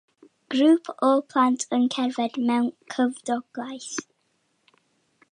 Grŵp 0.53 0.87
o 1.07 1.09
blant 1.33 1.65
yn 1.77 1.83
cerdded 1.95 2.39
mewn 2.47 2.65
cymdogaeth. 2.93 3.93